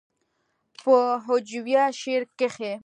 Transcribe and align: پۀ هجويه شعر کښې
پۀ 0.81 0.99
هجويه 1.25 1.85
شعر 1.99 2.23
کښې 2.37 2.73